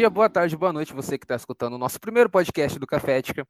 dia, 0.00 0.08
boa 0.08 0.30
tarde, 0.30 0.56
boa 0.56 0.72
noite, 0.72 0.94
você 0.94 1.18
que 1.18 1.26
está 1.26 1.36
escutando 1.36 1.74
o 1.74 1.78
nosso 1.78 2.00
primeiro 2.00 2.30
podcast 2.30 2.78
do 2.78 2.86
Cafética. 2.86 3.46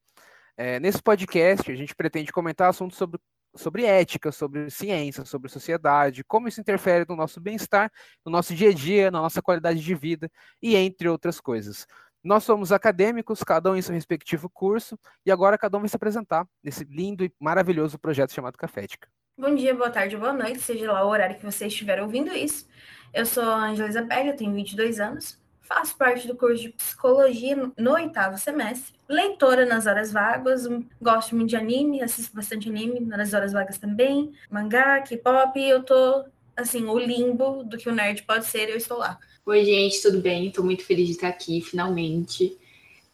É, 0.56 0.80
nesse 0.80 1.00
podcast, 1.00 1.70
a 1.70 1.76
gente 1.76 1.94
pretende 1.94 2.32
comentar 2.32 2.68
assuntos 2.68 2.98
sobre, 2.98 3.20
sobre 3.54 3.84
ética, 3.84 4.32
sobre 4.32 4.68
ciência, 4.68 5.24
sobre 5.24 5.48
sociedade, 5.48 6.24
como 6.24 6.48
isso 6.48 6.60
interfere 6.60 7.06
no 7.08 7.14
nosso 7.14 7.40
bem-estar, 7.40 7.88
no 8.26 8.32
nosso 8.32 8.52
dia 8.52 8.70
a 8.70 8.74
dia, 8.74 9.12
na 9.12 9.20
nossa 9.20 9.40
qualidade 9.40 9.78
de 9.78 9.94
vida 9.94 10.28
e 10.60 10.74
entre 10.74 11.08
outras 11.08 11.40
coisas. 11.40 11.86
Nós 12.20 12.42
somos 12.42 12.72
acadêmicos, 12.72 13.44
cada 13.44 13.70
um 13.70 13.76
em 13.76 13.82
seu 13.82 13.94
respectivo 13.94 14.50
curso, 14.50 14.98
e 15.24 15.30
agora 15.30 15.56
cada 15.56 15.76
um 15.76 15.80
vai 15.82 15.88
se 15.88 15.94
apresentar 15.94 16.44
nesse 16.64 16.82
lindo 16.82 17.24
e 17.24 17.32
maravilhoso 17.38 17.96
projeto 17.96 18.32
chamado 18.32 18.58
Cafética. 18.58 19.06
Bom 19.38 19.54
dia, 19.54 19.72
boa 19.72 19.88
tarde, 19.88 20.16
boa 20.16 20.32
noite, 20.32 20.58
seja 20.58 20.90
lá 20.90 21.04
o 21.04 21.10
horário 21.10 21.36
que 21.36 21.44
você 21.44 21.68
estiver 21.68 22.02
ouvindo 22.02 22.34
isso. 22.34 22.68
Eu 23.14 23.24
sou 23.24 23.44
a 23.44 23.68
Angela 23.68 23.88
Isabel, 23.88 24.34
tenho 24.34 24.52
22 24.52 24.98
anos, 24.98 25.40
faço 25.72 25.96
parte 25.96 26.26
do 26.26 26.34
curso 26.34 26.64
de 26.64 26.70
psicologia 26.70 27.70
no 27.78 27.92
oitavo 27.92 28.36
semestre, 28.36 28.92
leitora 29.08 29.64
nas 29.64 29.86
horas 29.86 30.10
vagas, 30.10 30.66
gosto 31.00 31.36
muito 31.36 31.50
de 31.50 31.56
anime, 31.56 32.02
assisto 32.02 32.34
bastante 32.34 32.68
anime 32.68 32.98
nas 32.98 33.32
horas 33.32 33.52
vagas 33.52 33.78
também, 33.78 34.32
mangá, 34.50 35.00
K-pop, 35.02 35.60
eu 35.60 35.84
tô 35.84 36.24
assim, 36.56 36.84
o 36.86 36.98
limbo 36.98 37.62
do 37.62 37.78
que 37.78 37.88
o 37.88 37.94
nerd 37.94 38.24
pode 38.24 38.46
ser, 38.46 38.68
eu 38.68 38.76
estou 38.76 38.98
lá. 38.98 39.16
Oi, 39.46 39.64
gente, 39.64 40.02
tudo 40.02 40.18
bem? 40.18 40.48
Estou 40.48 40.64
muito 40.64 40.84
feliz 40.84 41.06
de 41.06 41.14
estar 41.14 41.28
aqui, 41.28 41.60
finalmente. 41.60 42.58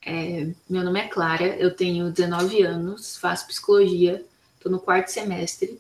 É, 0.05 0.48
meu 0.69 0.83
nome 0.83 0.98
é 0.98 1.09
Clara, 1.09 1.56
eu 1.59 1.77
tenho 1.77 2.11
19 2.11 2.62
anos, 2.62 3.19
faço 3.19 3.47
psicologia, 3.47 4.25
estou 4.56 4.73
no 4.73 4.80
quarto 4.80 5.09
semestre 5.09 5.78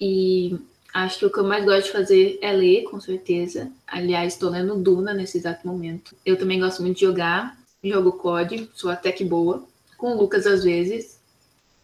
e 0.00 0.56
Acho 0.96 1.18
que 1.18 1.26
o 1.26 1.30
que 1.30 1.38
eu 1.40 1.44
mais 1.44 1.62
gosto 1.62 1.84
de 1.88 1.92
fazer 1.92 2.38
é 2.40 2.50
ler, 2.52 2.84
com 2.84 2.98
certeza. 2.98 3.70
Aliás, 3.86 4.32
estou 4.32 4.48
lendo 4.48 4.74
Duna 4.76 5.12
nesse 5.12 5.36
exato 5.36 5.66
momento. 5.66 6.16
Eu 6.24 6.38
também 6.38 6.58
gosto 6.58 6.80
muito 6.80 6.96
de 6.96 7.04
jogar. 7.04 7.54
Jogo 7.84 8.12
COD, 8.12 8.70
sou 8.74 8.88
até 8.88 9.12
que 9.12 9.22
boa. 9.22 9.62
Com 9.98 10.12
o 10.12 10.16
Lucas 10.16 10.46
às 10.46 10.64
vezes. 10.64 11.20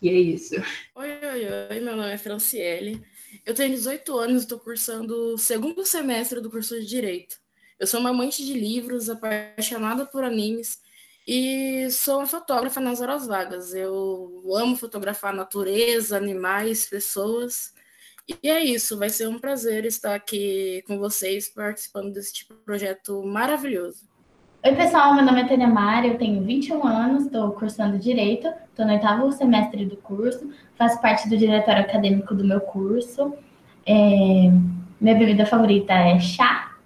E 0.00 0.08
é 0.08 0.14
isso. 0.14 0.54
Oi, 0.94 1.10
oi, 1.10 1.46
oi. 1.70 1.80
Meu 1.80 1.94
nome 1.94 2.10
é 2.10 2.16
Franciele. 2.16 3.02
Eu 3.44 3.52
tenho 3.52 3.74
18 3.74 4.16
anos, 4.16 4.42
estou 4.44 4.58
cursando 4.58 5.34
o 5.34 5.36
segundo 5.36 5.84
semestre 5.84 6.40
do 6.40 6.50
curso 6.50 6.80
de 6.80 6.86
Direito. 6.86 7.36
Eu 7.78 7.86
sou 7.86 8.00
uma 8.00 8.08
amante 8.08 8.42
de 8.42 8.54
livros, 8.54 9.10
apaixonada 9.10 10.06
por 10.06 10.24
animes 10.24 10.80
e 11.28 11.86
sou 11.90 12.16
uma 12.20 12.26
fotógrafa 12.26 12.80
nas 12.80 13.02
horas 13.02 13.26
vagas. 13.26 13.74
Eu 13.74 14.42
amo 14.56 14.74
fotografar 14.74 15.34
natureza, 15.34 16.16
animais, 16.16 16.86
pessoas. 16.86 17.74
E 18.28 18.48
é 18.48 18.62
isso, 18.62 18.98
vai 18.98 19.10
ser 19.10 19.28
um 19.28 19.38
prazer 19.38 19.84
estar 19.84 20.14
aqui 20.14 20.82
com 20.86 20.96
vocês 20.96 21.48
participando 21.48 22.12
desse 22.12 22.32
tipo 22.32 22.54
projeto 22.54 23.24
maravilhoso. 23.24 24.08
Oi, 24.64 24.76
pessoal, 24.76 25.12
meu 25.14 25.24
nome 25.24 25.42
é 25.42 25.48
Tânia 25.48 25.66
Mari, 25.66 26.06
eu 26.06 26.18
tenho 26.18 26.40
21 26.44 26.86
anos, 26.86 27.24
estou 27.24 27.50
cursando 27.50 27.98
Direito, 27.98 28.46
estou 28.70 28.86
no 28.86 28.92
oitavo 28.92 29.32
semestre 29.32 29.84
do 29.84 29.96
curso, 29.96 30.48
faço 30.76 31.02
parte 31.02 31.28
do 31.28 31.36
diretório 31.36 31.82
acadêmico 31.82 32.32
do 32.32 32.44
meu 32.44 32.60
curso. 32.60 33.34
É... 33.84 34.48
Minha 35.00 35.16
bebida 35.16 35.44
favorita 35.44 35.92
é 35.92 36.20
chá, 36.20 36.76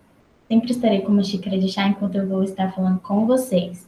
sempre 0.49 0.71
estarei 0.71 1.03
com 1.03 1.13
uma 1.13 1.23
xícara 1.23 1.59
de 1.59 1.69
chá 1.69 1.87
enquanto 1.87 2.15
eu 2.15 2.27
vou 2.27 2.43
estar 2.43 2.73
falando 2.73 2.99
com 3.01 3.27
vocês. 3.27 3.87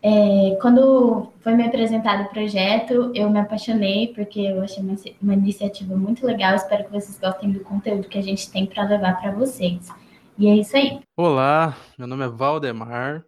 É, 0.00 0.56
quando 0.60 1.32
foi 1.40 1.54
me 1.54 1.64
apresentado 1.64 2.24
o 2.24 2.30
projeto, 2.30 3.10
eu 3.14 3.28
me 3.30 3.40
apaixonei 3.40 4.12
porque 4.14 4.40
eu 4.40 4.62
achei 4.62 4.82
uma, 4.82 4.94
uma 5.20 5.34
iniciativa 5.34 5.96
muito 5.96 6.24
legal. 6.24 6.54
Espero 6.54 6.84
que 6.84 6.92
vocês 6.92 7.18
gostem 7.18 7.50
do 7.50 7.60
conteúdo 7.60 8.08
que 8.08 8.18
a 8.18 8.22
gente 8.22 8.50
tem 8.50 8.66
para 8.66 8.84
levar 8.84 9.20
para 9.20 9.32
vocês. 9.32 9.88
E 10.38 10.46
é 10.46 10.56
isso 10.56 10.76
aí. 10.76 11.00
Olá, 11.16 11.76
meu 11.98 12.06
nome 12.06 12.24
é 12.24 12.28
Valdemar. 12.28 13.24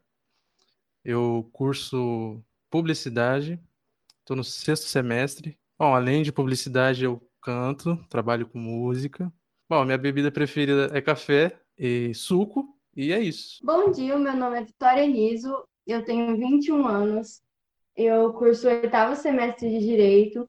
Eu 1.04 1.48
curso 1.52 2.40
publicidade. 2.70 3.60
Estou 4.20 4.36
no 4.36 4.44
sexto 4.44 4.84
semestre. 4.84 5.58
Bom, 5.76 5.94
além 5.94 6.22
de 6.22 6.30
publicidade, 6.30 7.04
eu 7.04 7.20
canto, 7.42 7.96
trabalho 8.08 8.46
com 8.46 8.58
música. 8.58 9.32
Bom, 9.68 9.84
minha 9.84 9.98
bebida 9.98 10.30
preferida 10.30 10.90
é 10.92 11.00
café 11.00 11.58
e 11.76 12.12
suco, 12.14 12.76
e 12.94 13.12
é 13.12 13.20
isso. 13.20 13.58
Bom 13.64 13.90
dia, 13.90 14.18
meu 14.18 14.36
nome 14.36 14.58
é 14.58 14.64
Vitória 14.64 15.04
Eliso, 15.04 15.64
eu 15.92 16.04
tenho 16.04 16.36
21 16.36 16.86
anos, 16.86 17.42
eu 17.96 18.32
curso 18.32 18.66
o 18.66 18.70
oitavo 18.70 19.16
semestre 19.16 19.68
de 19.68 19.78
Direito. 19.78 20.48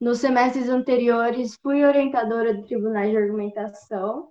Nos 0.00 0.18
semestres 0.18 0.68
anteriores, 0.68 1.56
fui 1.62 1.84
orientadora 1.84 2.54
de 2.54 2.66
tribunais 2.66 3.10
de 3.10 3.16
argumentação. 3.16 4.30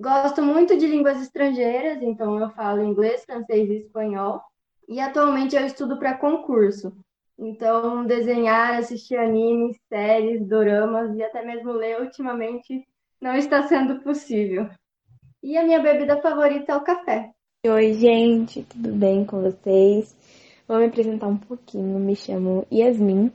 Gosto 0.00 0.42
muito 0.42 0.76
de 0.76 0.86
línguas 0.86 1.20
estrangeiras, 1.20 2.00
então 2.02 2.38
eu 2.38 2.50
falo 2.50 2.82
inglês, 2.82 3.24
francês 3.24 3.68
e 3.68 3.78
espanhol. 3.78 4.40
E 4.88 5.00
atualmente 5.00 5.56
eu 5.56 5.66
estudo 5.66 5.98
para 5.98 6.16
concurso. 6.16 6.92
Então, 7.38 8.04
desenhar, 8.04 8.74
assistir 8.74 9.16
animes, 9.16 9.76
séries, 9.88 10.46
doramas 10.46 11.14
e 11.16 11.22
até 11.22 11.44
mesmo 11.44 11.72
ler 11.72 12.00
ultimamente 12.00 12.86
não 13.20 13.36
está 13.36 13.62
sendo 13.68 14.00
possível. 14.02 14.68
E 15.42 15.56
a 15.56 15.64
minha 15.64 15.80
bebida 15.80 16.20
favorita 16.20 16.72
é 16.72 16.76
o 16.76 16.82
café. 16.82 17.32
Oi, 17.66 17.92
gente, 17.94 18.62
tudo 18.62 18.92
bem 18.92 19.24
com 19.24 19.42
vocês? 19.42 20.16
Vou 20.68 20.78
me 20.78 20.86
apresentar 20.86 21.26
um 21.26 21.36
pouquinho. 21.36 21.98
Me 21.98 22.14
chamo 22.14 22.64
Yasmin, 22.72 23.32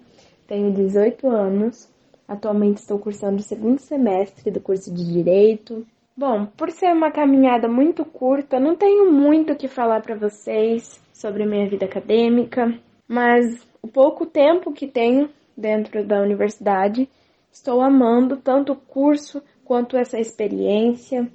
tenho 0.47 0.71
18 0.71 1.27
anos. 1.27 1.89
Atualmente 2.25 2.77
estou 2.77 2.97
cursando 2.97 3.41
o 3.41 3.43
segundo 3.43 3.79
semestre 3.79 4.49
do 4.49 4.61
curso 4.61 4.93
de 4.93 5.05
Direito. 5.05 5.85
Bom, 6.15 6.45
por 6.45 6.71
ser 6.71 6.93
uma 6.93 7.11
caminhada 7.11 7.67
muito 7.67 8.05
curta, 8.05 8.61
não 8.61 8.77
tenho 8.77 9.11
muito 9.11 9.51
o 9.51 9.57
que 9.57 9.67
falar 9.67 10.01
para 10.01 10.15
vocês 10.15 11.01
sobre 11.13 11.45
minha 11.45 11.67
vida 11.67 11.83
acadêmica, 11.83 12.79
mas 13.05 13.67
o 13.81 13.89
pouco 13.89 14.25
tempo 14.25 14.71
que 14.71 14.87
tenho 14.87 15.29
dentro 15.55 16.01
da 16.01 16.21
universidade, 16.21 17.09
estou 17.51 17.81
amando 17.81 18.37
tanto 18.37 18.71
o 18.71 18.77
curso 18.77 19.43
quanto 19.65 19.97
essa 19.97 20.17
experiência. 20.17 21.29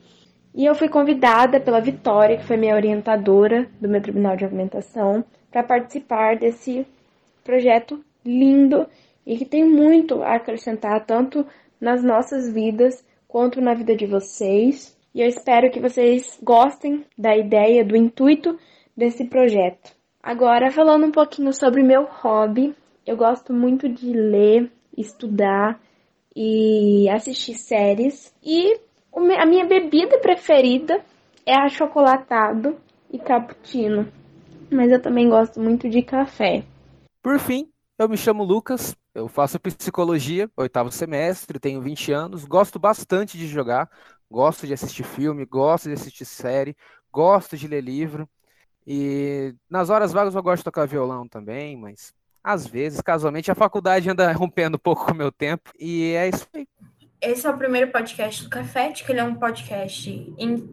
E 0.59 0.67
eu 0.67 0.75
fui 0.75 0.89
convidada 0.89 1.61
pela 1.61 1.81
Vitória, 1.81 2.37
que 2.37 2.45
foi 2.45 2.57
minha 2.57 2.75
orientadora 2.75 3.71
do 3.81 3.89
meu 3.89 4.03
tribunal 4.03 4.37
de 4.37 4.45
argumentação, 4.45 5.25
para 5.53 5.63
participar 5.63 6.37
desse 6.37 6.85
projeto 7.45 8.05
lindo 8.25 8.85
e 9.25 9.39
que 9.39 9.45
tem 9.45 9.65
muito 9.65 10.21
a 10.21 10.35
acrescentar 10.35 11.07
tanto 11.07 11.47
nas 11.81 12.03
nossas 12.03 12.53
vidas 12.53 13.07
quanto 13.29 13.61
na 13.61 13.73
vida 13.73 13.95
de 13.95 14.05
vocês. 14.05 14.99
E 15.15 15.21
eu 15.21 15.29
espero 15.29 15.71
que 15.71 15.79
vocês 15.79 16.37
gostem 16.43 17.05
da 17.17 17.37
ideia, 17.37 17.85
do 17.85 17.97
intuito 17.97 18.59
desse 18.97 19.27
projeto. 19.27 19.93
Agora, 20.21 20.73
falando 20.73 21.07
um 21.07 21.13
pouquinho 21.13 21.53
sobre 21.53 21.85
meu 21.85 22.03
hobby, 22.03 22.75
eu 23.07 23.17
gosto 23.17 23.53
muito 23.53 23.89
de 23.89 24.13
ler, 24.13 24.73
estudar 24.97 25.81
e 26.35 27.09
assistir 27.11 27.55
séries. 27.55 28.35
E 28.43 28.88
a 29.19 29.47
minha 29.47 29.67
bebida 29.67 30.19
preferida 30.19 31.05
é 31.45 31.55
achocolatado 31.55 32.77
e 33.11 33.19
cappuccino. 33.19 34.11
Mas 34.71 34.91
eu 34.91 35.01
também 35.01 35.29
gosto 35.29 35.61
muito 35.61 35.89
de 35.89 36.03
café. 36.03 36.65
Por 37.23 37.39
fim, 37.39 37.71
eu 37.99 38.09
me 38.09 38.17
chamo 38.17 38.45
Lucas, 38.45 38.95
eu 39.15 39.29
faço 39.29 39.59
psicologia, 39.59 40.51
oitavo 40.57 40.91
semestre, 40.93 41.59
tenho 41.59 41.81
20 41.81 42.13
anos, 42.13 42.45
gosto 42.45 42.79
bastante 42.79 43.37
de 43.37 43.47
jogar, 43.47 43.91
gosto 44.31 44.67
de 44.67 44.75
assistir 44.75 45.03
filme, 45.03 45.45
gosto 45.45 45.89
de 45.89 45.95
assistir 45.95 46.25
série, 46.25 46.77
gosto 47.13 47.57
de 47.57 47.67
ler 47.67 47.83
livro. 47.83 48.29
E 48.87 49.55
nas 49.69 49.91
horas 49.91 50.13
vagas 50.13 50.35
eu 50.35 50.43
gosto 50.43 50.59
de 50.59 50.65
tocar 50.65 50.87
violão 50.87 51.27
também, 51.27 51.77
mas 51.77 52.13
às 52.43 52.67
vezes, 52.67 53.01
casualmente, 53.01 53.51
a 53.51 53.55
faculdade 53.55 54.09
anda 54.09 54.31
rompendo 54.33 54.77
um 54.77 54.81
pouco 54.81 55.05
com 55.05 55.13
o 55.13 55.17
meu 55.17 55.33
tempo. 55.33 55.71
E 55.79 56.13
é 56.15 56.29
isso 56.29 56.47
aí. 56.55 56.67
Esse 57.21 57.49
é 57.49 57.51
o 57.51 57.59
primeiro 57.59 57.91
podcast 57.91 58.45
do 58.45 58.49
Café, 58.49 58.93
que 58.93 59.11
ele 59.11 59.19
é 59.19 59.25
um 59.25 59.35
podcast 59.35 60.09
in, 60.39 60.69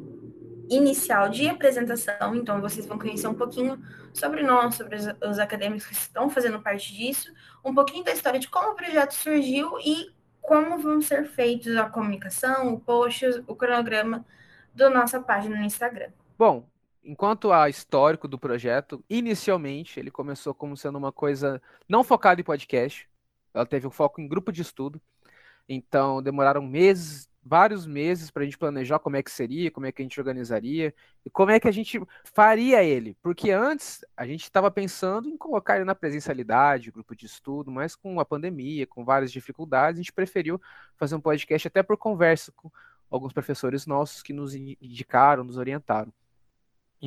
inicial 0.70 1.28
de 1.28 1.50
apresentação, 1.50 2.36
então 2.36 2.62
vocês 2.62 2.86
vão 2.86 3.00
conhecer 3.00 3.28
um 3.28 3.34
pouquinho 3.34 3.82
sobre 4.14 4.44
nós, 4.44 4.76
sobre 4.76 4.96
os, 4.96 5.08
os 5.28 5.40
acadêmicos 5.40 5.88
que 5.88 5.94
estão 5.94 6.30
fazendo 6.30 6.62
parte 6.62 6.94
disso, 6.94 7.34
um 7.64 7.74
pouquinho 7.74 8.04
da 8.04 8.14
história 8.14 8.40
de 8.40 8.48
como 8.48 8.72
o 8.72 8.76
projeto 8.76 9.14
surgiu 9.14 9.80
e 9.80 10.14
como 10.40 10.78
vão 10.78 11.02
ser 11.02 11.26
feitos 11.26 11.76
a 11.76 11.90
comunicação, 11.90 12.76
o 12.76 12.80
post, 12.80 13.26
o 13.48 13.56
cronograma 13.56 14.24
da 14.76 14.88
nossa 14.88 15.20
página 15.20 15.58
no 15.58 15.64
Instagram. 15.64 16.12
Bom, 16.38 16.70
enquanto 17.04 17.52
a 17.52 17.68
histórico 17.70 18.28
do 18.28 18.38
projeto, 18.38 19.04
inicialmente 19.10 20.00
ele 20.00 20.12
começou 20.12 20.54
como 20.54 20.78
sendo 20.78 21.00
uma 21.00 21.12
coisa 21.12 21.60
não 21.90 22.04
focada 22.04 22.40
em 22.40 22.44
podcast, 22.44 23.10
ela 23.52 23.66
teve 23.66 23.88
um 23.88 23.92
foco 23.92 24.22
em 24.22 24.28
grupo 24.28 24.52
de 24.52 24.62
estudo, 24.62 25.02
então, 25.68 26.22
demoraram 26.22 26.62
meses, 26.62 27.30
vários 27.44 27.86
meses 27.86 28.32
para 28.32 28.42
a 28.42 28.46
gente 28.46 28.58
planejar 28.58 29.00
como 29.00 29.16
é 29.16 29.24
que 29.24 29.32
seria, 29.32 29.70
como 29.72 29.86
é 29.86 29.92
que 29.92 30.02
a 30.02 30.06
gente 30.06 30.20
organizaria 30.20 30.94
e 31.26 31.30
como 31.30 31.52
é 31.52 31.60
que 31.60 31.68
a 31.68 31.72
gente 31.72 32.00
faria 32.24 32.84
ele. 32.84 33.16
Porque 33.22 33.52
antes 33.52 34.04
a 34.18 34.26
gente 34.26 34.44
estava 34.44 34.72
pensando 34.72 35.30
em 35.30 35.38
colocar 35.38 35.76
ele 35.76 35.86
na 35.86 35.96
presencialidade, 35.96 36.92
grupo 36.92 37.16
de 37.16 37.26
estudo, 37.26 37.72
mas 37.72 37.96
com 37.96 38.20
a 38.20 38.26
pandemia, 38.26 38.88
com 38.88 39.06
várias 39.06 39.32
dificuldades, 39.32 40.00
a 40.00 40.04
gente 40.04 40.14
preferiu 40.14 40.60
fazer 40.98 41.16
um 41.16 41.22
podcast 41.22 41.68
até 41.68 41.84
por 41.84 41.98
conversa 41.98 42.52
com 42.56 42.72
alguns 43.10 43.34
professores 43.34 43.86
nossos 43.86 44.24
que 44.24 44.34
nos 44.34 44.56
indicaram, 44.56 45.44
nos 45.44 45.58
orientaram. 45.58 46.12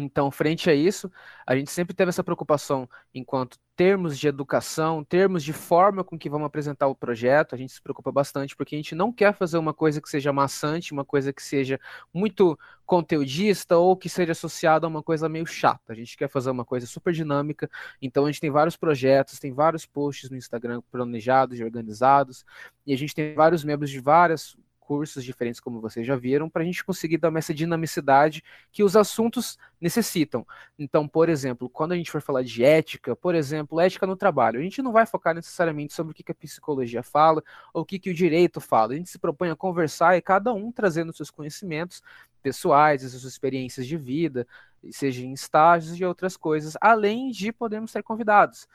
Então, 0.00 0.30
frente 0.30 0.70
a 0.70 0.74
isso, 0.74 1.10
a 1.46 1.56
gente 1.56 1.70
sempre 1.70 1.94
teve 1.94 2.10
essa 2.10 2.22
preocupação 2.22 2.88
enquanto 3.12 3.58
termos 3.74 4.18
de 4.18 4.28
educação, 4.28 5.04
termos 5.04 5.42
de 5.42 5.52
forma 5.52 6.04
com 6.04 6.18
que 6.18 6.28
vamos 6.28 6.46
apresentar 6.46 6.86
o 6.88 6.94
projeto, 6.94 7.54
a 7.54 7.58
gente 7.58 7.72
se 7.72 7.82
preocupa 7.82 8.10
bastante, 8.12 8.56
porque 8.56 8.74
a 8.74 8.78
gente 8.78 8.94
não 8.94 9.12
quer 9.12 9.34
fazer 9.34 9.58
uma 9.58 9.74
coisa 9.74 10.00
que 10.00 10.08
seja 10.08 10.32
maçante, 10.32 10.92
uma 10.92 11.04
coisa 11.04 11.32
que 11.32 11.42
seja 11.42 11.80
muito 12.12 12.58
conteudista 12.86 13.76
ou 13.76 13.96
que 13.96 14.08
seja 14.08 14.32
associada 14.32 14.86
a 14.86 14.88
uma 14.88 15.02
coisa 15.02 15.28
meio 15.28 15.46
chata. 15.46 15.92
A 15.92 15.94
gente 15.94 16.16
quer 16.16 16.28
fazer 16.28 16.50
uma 16.50 16.64
coisa 16.64 16.86
super 16.86 17.12
dinâmica, 17.12 17.68
então 18.00 18.24
a 18.24 18.30
gente 18.30 18.40
tem 18.40 18.50
vários 18.50 18.76
projetos, 18.76 19.38
tem 19.38 19.52
vários 19.52 19.84
posts 19.84 20.30
no 20.30 20.36
Instagram 20.36 20.80
planejados 20.90 21.58
e 21.58 21.64
organizados, 21.64 22.44
e 22.86 22.92
a 22.92 22.96
gente 22.96 23.14
tem 23.14 23.34
vários 23.34 23.64
membros 23.64 23.90
de 23.90 24.00
várias 24.00 24.56
cursos 24.88 25.22
diferentes, 25.22 25.60
como 25.60 25.82
vocês 25.82 26.06
já 26.06 26.16
viram, 26.16 26.48
para 26.48 26.62
a 26.62 26.64
gente 26.64 26.82
conseguir 26.82 27.18
dar 27.18 27.30
essa 27.36 27.52
dinamicidade 27.52 28.42
que 28.72 28.82
os 28.82 28.96
assuntos 28.96 29.58
necessitam. 29.78 30.46
Então, 30.78 31.06
por 31.06 31.28
exemplo, 31.28 31.68
quando 31.68 31.92
a 31.92 31.94
gente 31.94 32.10
for 32.10 32.22
falar 32.22 32.42
de 32.42 32.64
ética, 32.64 33.14
por 33.14 33.34
exemplo, 33.34 33.78
ética 33.78 34.06
no 34.06 34.16
trabalho, 34.16 34.58
a 34.58 34.62
gente 34.62 34.80
não 34.80 34.90
vai 34.90 35.04
focar 35.04 35.34
necessariamente 35.34 35.92
sobre 35.92 36.12
o 36.12 36.14
que 36.14 36.32
a 36.32 36.34
psicologia 36.34 37.02
fala 37.02 37.44
ou 37.74 37.82
o 37.82 37.84
que, 37.84 37.98
que 37.98 38.08
o 38.08 38.14
direito 38.14 38.62
fala. 38.62 38.94
A 38.94 38.96
gente 38.96 39.10
se 39.10 39.18
propõe 39.18 39.50
a 39.50 39.56
conversar 39.56 40.16
e 40.16 40.22
cada 40.22 40.54
um 40.54 40.72
trazendo 40.72 41.12
seus 41.12 41.30
conhecimentos 41.30 42.02
pessoais, 42.42 43.04
as 43.04 43.10
suas 43.10 43.24
experiências 43.24 43.86
de 43.86 43.98
vida, 43.98 44.46
seja 44.90 45.22
em 45.22 45.34
estágios 45.34 46.00
e 46.00 46.04
outras 46.04 46.34
coisas, 46.34 46.78
além 46.80 47.30
de 47.30 47.52
podermos 47.52 47.90
ser 47.90 48.02
convidados. 48.02 48.66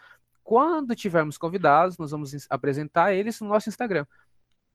Quando 0.43 0.95
tivermos 0.95 1.37
convidados, 1.37 1.97
nós 1.97 2.11
vamos 2.11 2.45
apresentar 2.49 3.13
eles 3.13 3.39
no 3.41 3.47
nosso 3.47 3.69
Instagram. 3.69 4.05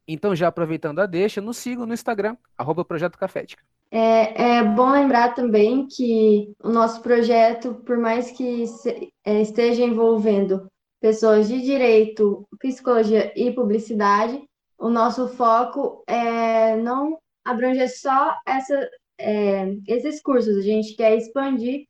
Então, 0.08 0.34
já 0.34 0.48
aproveitando 0.48 1.00
a 1.00 1.06
deixa, 1.06 1.38
nos 1.38 1.58
sigam 1.58 1.84
no 1.84 1.92
Instagram, 1.92 2.34
arroba 2.56 2.82
Projeto 2.82 3.18
Cafética. 3.18 3.62
É, 3.90 4.58
é 4.58 4.64
bom 4.64 4.90
lembrar 4.90 5.34
também 5.34 5.86
que 5.86 6.50
o 6.62 6.70
nosso 6.70 7.02
projeto, 7.02 7.74
por 7.86 7.98
mais 7.98 8.30
que 8.30 8.66
se, 8.66 9.12
é, 9.24 9.42
esteja 9.42 9.84
envolvendo 9.84 10.66
pessoas 10.98 11.46
de 11.46 11.60
direito, 11.60 12.46
psicologia 12.58 13.32
e 13.36 13.52
publicidade, 13.52 14.42
o 14.78 14.88
nosso 14.88 15.28
foco 15.28 16.02
é 16.06 16.76
não 16.76 17.18
abranger 17.44 17.88
só 17.88 18.34
essa, 18.46 18.88
é, 19.18 19.74
esses 19.86 20.22
cursos, 20.22 20.56
a 20.56 20.62
gente 20.62 20.94
quer 20.94 21.16
expandir 21.16 21.86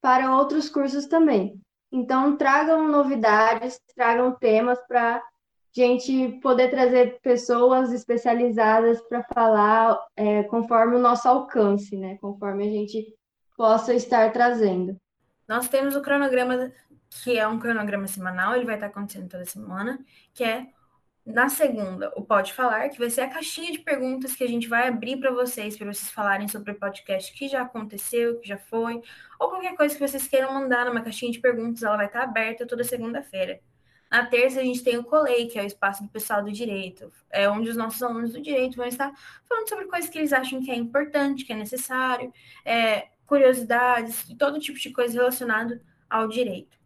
para 0.00 0.36
outros 0.36 0.68
cursos 0.68 1.06
também. 1.06 1.60
Então, 1.90 2.36
tragam 2.36 2.88
novidades, 2.88 3.80
tragam 3.94 4.34
temas 4.38 4.78
para 4.86 5.22
gente 5.78 6.40
poder 6.40 6.70
trazer 6.70 7.20
pessoas 7.20 7.92
especializadas 7.92 9.00
para 9.02 9.22
falar 9.22 9.98
é, 10.16 10.42
conforme 10.44 10.96
o 10.96 11.00
nosso 11.00 11.28
alcance, 11.28 11.96
né? 11.96 12.18
Conforme 12.20 12.66
a 12.66 12.70
gente 12.70 13.14
possa 13.56 13.94
estar 13.94 14.32
trazendo. 14.32 15.00
Nós 15.46 15.68
temos 15.68 15.94
o 15.94 16.02
cronograma, 16.02 16.72
que 17.22 17.38
é 17.38 17.46
um 17.46 17.58
cronograma 17.58 18.08
semanal, 18.08 18.54
ele 18.54 18.64
vai 18.64 18.74
estar 18.74 18.88
acontecendo 18.88 19.28
toda 19.28 19.44
semana, 19.44 19.98
que 20.34 20.42
é 20.42 20.66
na 21.24 21.48
segunda, 21.48 22.10
o 22.16 22.24
Pode 22.24 22.54
Falar, 22.54 22.88
que 22.88 22.98
vai 22.98 23.10
ser 23.10 23.20
a 23.20 23.28
caixinha 23.28 23.70
de 23.70 23.80
perguntas 23.80 24.34
que 24.34 24.42
a 24.42 24.48
gente 24.48 24.66
vai 24.66 24.88
abrir 24.88 25.18
para 25.18 25.30
vocês, 25.30 25.76
para 25.76 25.92
vocês 25.92 26.10
falarem 26.10 26.48
sobre 26.48 26.72
o 26.72 26.78
podcast 26.78 27.32
que 27.34 27.46
já 27.46 27.62
aconteceu, 27.62 28.40
que 28.40 28.48
já 28.48 28.56
foi, 28.56 29.00
ou 29.38 29.50
qualquer 29.50 29.76
coisa 29.76 29.94
que 29.94 30.08
vocês 30.08 30.26
queiram 30.26 30.54
mandar 30.54 30.86
numa 30.86 31.02
caixinha 31.02 31.30
de 31.30 31.38
perguntas, 31.38 31.82
ela 31.82 31.96
vai 31.96 32.06
estar 32.06 32.22
aberta 32.22 32.66
toda 32.66 32.82
segunda-feira. 32.82 33.60
Na 34.10 34.24
terça, 34.24 34.60
a 34.60 34.62
gente 34.62 34.82
tem 34.82 34.96
o 34.96 35.04
Colei, 35.04 35.48
que 35.48 35.58
é 35.58 35.62
o 35.62 35.66
espaço 35.66 36.02
do 36.02 36.08
pessoal 36.08 36.42
do 36.42 36.50
direito, 36.50 37.12
é 37.30 37.48
onde 37.48 37.68
os 37.68 37.76
nossos 37.76 38.02
alunos 38.02 38.32
do 38.32 38.40
direito 38.40 38.76
vão 38.76 38.86
estar 38.86 39.12
falando 39.46 39.68
sobre 39.68 39.84
coisas 39.86 40.08
que 40.08 40.18
eles 40.18 40.32
acham 40.32 40.62
que 40.62 40.70
é 40.70 40.74
importante, 40.74 41.44
que 41.44 41.52
é 41.52 41.56
necessário, 41.56 42.32
é, 42.64 43.08
curiosidades, 43.26 44.26
todo 44.38 44.58
tipo 44.58 44.78
de 44.78 44.90
coisa 44.90 45.14
relacionado 45.14 45.78
ao 46.08 46.26
direito. 46.26 46.78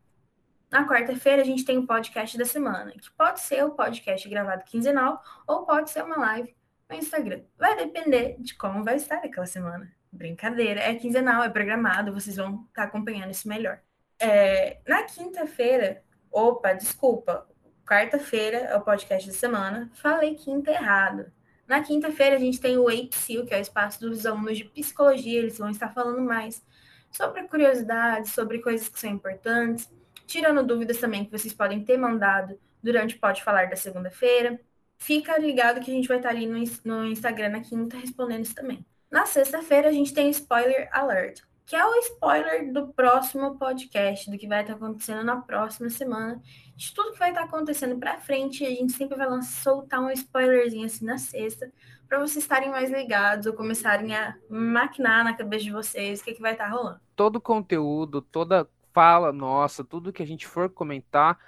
Na 0.69 0.88
quarta-feira, 0.88 1.42
a 1.42 1.44
gente 1.44 1.64
tem 1.64 1.78
o 1.78 1.86
podcast 1.86 2.36
da 2.36 2.44
semana, 2.44 2.92
que 2.92 3.10
pode 3.12 3.40
ser 3.40 3.64
o 3.64 3.70
podcast 3.70 4.28
gravado 4.28 4.64
quinzenal 4.64 5.22
ou 5.46 5.64
pode 5.64 5.90
ser 5.90 6.02
uma 6.02 6.16
live 6.16 6.56
no 6.88 6.96
Instagram. 6.96 7.42
Vai 7.56 7.76
depender 7.76 8.36
de 8.40 8.54
como 8.54 8.82
vai 8.82 8.96
estar 8.96 9.16
aquela 9.16 9.46
semana. 9.46 9.92
Brincadeira, 10.10 10.80
é 10.80 10.94
quinzenal, 10.94 11.42
é 11.42 11.48
programado, 11.48 12.12
vocês 12.12 12.36
vão 12.36 12.66
estar 12.69 12.84
acompanhando 12.84 13.30
isso 13.30 13.46
melhor. 13.46 13.80
É, 14.19 14.78
na 14.86 15.02
quinta-feira, 15.04 16.02
Opa, 16.32 16.73
desculpa. 16.73 17.46
Quarta-feira 17.87 18.56
é 18.56 18.75
o 18.75 18.81
podcast 18.81 19.29
da 19.29 19.34
semana. 19.34 19.90
Falei 19.93 20.34
quinta 20.34 20.70
errado. 20.70 21.31
Na 21.69 21.82
quinta-feira 21.82 22.37
a 22.37 22.38
gente 22.38 22.58
tem 22.58 22.79
o 22.79 22.88
APSIL, 22.88 23.44
que 23.44 23.52
é 23.52 23.58
o 23.58 23.61
espaço 23.61 24.00
dos 24.00 24.25
alunos 24.25 24.56
de 24.56 24.64
psicologia. 24.64 25.38
Eles 25.38 25.58
vão 25.58 25.69
estar 25.69 25.93
falando 25.93 26.23
mais 26.23 26.64
sobre 27.11 27.43
curiosidades, 27.43 28.32
sobre 28.32 28.61
coisas 28.61 28.88
que 28.88 28.99
são 28.99 29.11
importantes, 29.11 29.93
tirando 30.26 30.67
dúvidas 30.67 30.99
também 30.99 31.26
que 31.26 31.31
vocês 31.31 31.52
podem 31.52 31.84
ter 31.84 31.99
mandado 31.99 32.58
durante 32.82 33.14
o 33.14 33.20
Pode 33.20 33.44
Falar 33.44 33.69
da 33.69 33.76
segunda-feira. 33.76 34.58
Fica 34.96 35.37
ligado 35.37 35.81
que 35.81 35.90
a 35.90 35.94
gente 35.94 36.08
vai 36.08 36.17
estar 36.17 36.31
ali 36.31 36.46
no, 36.46 36.58
no 36.84 37.05
Instagram 37.05 37.50
na 37.50 37.61
quinta 37.61 37.99
respondendo 37.99 38.44
isso 38.44 38.55
também. 38.55 38.87
Na 39.11 39.26
sexta-feira 39.26 39.90
a 39.90 39.93
gente 39.93 40.14
tem 40.14 40.31
Spoiler 40.31 40.88
Alert 40.93 41.43
que 41.64 41.76
é 41.76 41.85
o 41.85 41.94
spoiler 42.00 42.73
do 42.73 42.88
próximo 42.88 43.56
podcast, 43.59 44.31
do 44.31 44.38
que 44.38 44.47
vai 44.47 44.62
estar 44.62 44.75
acontecendo 44.75 45.25
na 45.25 45.37
próxima 45.41 45.88
semana, 45.88 46.41
de 46.76 46.93
tudo 46.93 47.12
que 47.12 47.19
vai 47.19 47.31
estar 47.31 47.44
acontecendo 47.44 47.99
para 47.99 48.19
frente. 48.19 48.64
A 48.64 48.70
gente 48.70 48.93
sempre 48.93 49.17
vai 49.17 49.43
soltar 49.43 50.00
um 50.00 50.11
spoilerzinho 50.11 50.87
assim 50.87 51.05
na 51.05 51.19
sexta, 51.19 51.73
para 52.09 52.19
vocês 52.19 52.44
estarem 52.44 52.70
mais 52.70 52.91
ligados 52.91 53.47
ou 53.47 53.55
começarem 53.55 54.14
a 54.14 54.37
maquinar 54.50 55.25
na 55.25 55.35
cabeça 55.35 55.64
de 55.64 55.73
vocês 55.73 56.20
o 56.20 56.25
que, 56.25 56.35
que 56.35 56.43
vai 56.43 56.53
estar 56.53 56.69
rolando. 56.69 57.00
Todo 57.17 57.41
conteúdo, 57.41 58.20
toda 58.20 58.69
fala 58.93 59.32
nossa, 59.32 59.82
tudo 59.82 60.12
que 60.12 60.23
a 60.23 60.26
gente 60.26 60.47
for 60.47 60.69
comentar 60.69 61.38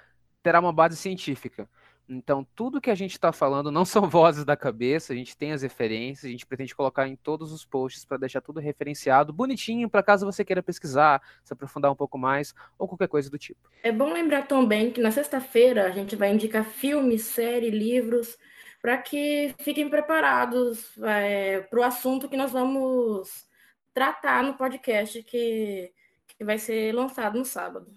terá 0.41 0.59
uma 0.59 0.73
base 0.73 0.95
científica. 0.95 1.69
Então, 2.07 2.45
tudo 2.55 2.79
que 2.79 2.91
a 2.91 2.95
gente 2.95 3.11
está 3.11 3.31
falando 3.31 3.71
não 3.71 3.83
são 3.85 4.09
vozes 4.09 4.45
da 4.45 4.55
cabeça, 4.55 5.13
a 5.13 5.15
gente 5.15 5.35
tem 5.35 5.51
as 5.51 5.61
referências, 5.61 6.25
a 6.25 6.31
gente 6.31 6.45
pretende 6.45 6.75
colocar 6.75 7.07
em 7.07 7.15
todos 7.15 7.51
os 7.51 7.65
posts 7.65 8.05
para 8.05 8.17
deixar 8.17 8.41
tudo 8.41 8.59
referenciado, 8.59 9.33
bonitinho, 9.33 9.89
para 9.89 10.03
caso 10.03 10.25
você 10.25 10.45
queira 10.45 10.63
pesquisar, 10.63 11.21
se 11.43 11.53
aprofundar 11.53 11.91
um 11.91 11.95
pouco 11.95 12.17
mais, 12.17 12.53
ou 12.77 12.87
qualquer 12.87 13.07
coisa 13.07 13.29
do 13.29 13.37
tipo. 13.37 13.69
É 13.83 13.91
bom 13.91 14.11
lembrar 14.11 14.47
também 14.47 14.91
que 14.91 15.01
na 15.01 15.11
sexta-feira 15.11 15.85
a 15.85 15.91
gente 15.91 16.15
vai 16.15 16.33
indicar 16.33 16.63
filmes, 16.63 17.23
séries, 17.23 17.73
livros, 17.73 18.37
para 18.81 18.97
que 18.99 19.55
fiquem 19.59 19.89
preparados 19.89 20.95
é, 21.01 21.61
para 21.61 21.79
o 21.79 21.83
assunto 21.83 22.29
que 22.29 22.37
nós 22.37 22.51
vamos 22.51 23.45
tratar 23.93 24.43
no 24.43 24.53
podcast 24.53 25.23
que, 25.23 25.91
que 26.37 26.45
vai 26.45 26.59
ser 26.59 26.93
lançado 26.93 27.39
no 27.39 27.45
sábado. 27.45 27.87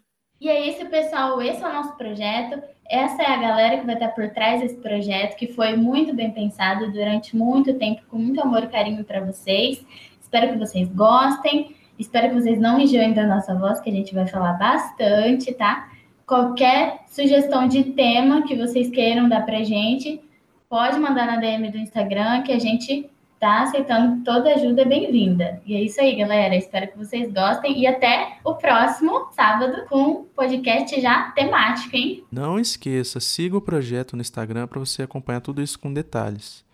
E 0.41 0.49
é 0.49 0.69
isso, 0.69 0.89
pessoal. 0.89 1.43
Esse 1.43 1.63
é 1.63 1.69
o 1.69 1.73
nosso 1.73 1.97
projeto. 1.97 2.63
Essa 2.89 3.23
é 3.23 3.27
a 3.27 3.37
galera 3.37 3.79
que 3.79 3.85
vai 3.87 3.97
estar 3.97 4.09
por 4.09 4.31
trás 4.31 4.63
desse 4.63 4.77
projeto, 4.77 5.37
que 5.37 5.49
foi 5.49 5.77
muito 5.77 6.15
bem 6.15 6.31
pensado 6.31 6.91
durante 6.91 7.37
muito 7.37 7.75
tempo, 7.75 8.01
com 8.09 8.17
muito 8.17 8.41
amor 8.41 8.65
e 8.65 8.69
carinho 8.69 9.05
para 9.05 9.21
vocês. 9.21 9.85
Espero 10.19 10.53
que 10.53 10.59
vocês 10.59 10.89
gostem. 10.89 11.77
Espero 11.99 12.29
que 12.29 12.35
vocês 12.41 12.59
não 12.59 12.81
enjoem 12.81 13.13
da 13.13 13.27
nossa 13.27 13.55
voz, 13.55 13.79
que 13.81 13.91
a 13.91 13.93
gente 13.93 14.15
vai 14.15 14.27
falar 14.27 14.55
bastante, 14.55 15.53
tá? 15.53 15.91
Qualquer 16.27 17.01
sugestão 17.09 17.69
de 17.69 17.85
tema 17.93 18.47
que 18.47 18.55
vocês 18.55 18.89
queiram 18.89 19.29
dar 19.29 19.45
pra 19.45 19.63
gente, 19.65 20.21
pode 20.69 20.99
mandar 20.99 21.27
na 21.27 21.37
DM 21.37 21.71
do 21.71 21.79
Instagram, 21.79 22.43
que 22.43 22.53
a 22.53 22.59
gente 22.59 23.11
tá 23.39 23.63
aceitando 23.63 24.23
toda 24.25 24.55
ajuda 24.55 24.83
é 24.83 24.85
bem-vinda. 24.85 25.61
E 25.65 25.75
é 25.75 25.83
isso 25.83 26.01
aí, 26.01 26.17
galera. 26.17 26.57
Espero 26.57 26.89
que 26.89 26.99
vocês 26.99 27.33
gostem 27.33 27.79
e 27.79 27.87
até 27.87 28.39
o 28.45 28.55
próximo 28.55 29.29
sábado 29.33 29.87
com 29.89 30.03
um 30.03 30.25
podcast 30.25 31.01
já 31.01 31.31
temático, 31.33 31.97
hein? 31.97 32.25
Não 32.31 32.59
esqueça, 32.59 33.21
siga 33.21 33.57
o 33.57 33.61
projeto 33.61 34.17
no 34.17 34.23
Instagram 34.23 34.67
para 34.67 34.81
você 34.81 35.03
acompanhar 35.03 35.41
tudo 35.41 35.63
isso 35.63 35.79
com 35.79 35.93
detalhes. 35.93 36.65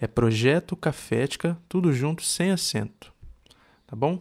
É 0.00 0.06
Projeto 0.06 0.76
Cafética, 0.76 1.56
tudo 1.68 1.92
junto 1.92 2.22
sem 2.22 2.50
acento. 2.50 3.12
Tá 3.86 3.96
bom? 3.96 4.18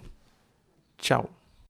Tchau. 0.98 1.30